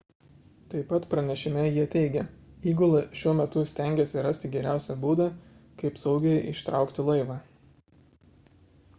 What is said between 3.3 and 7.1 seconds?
metu stengiasi rasti geriausią būdą kaip saugiai ištraukti